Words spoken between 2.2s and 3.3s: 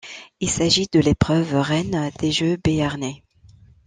des jeux béarnais.